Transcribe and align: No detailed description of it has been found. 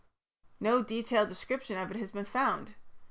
No 0.59 0.81
detailed 0.81 1.29
description 1.29 1.77
of 1.77 1.91
it 1.91 1.97
has 1.97 2.11
been 2.11 2.25
found. 2.25 2.73